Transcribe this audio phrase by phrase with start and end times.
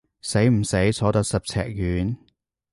[0.19, 2.17] 使唔使坐到十尺遠？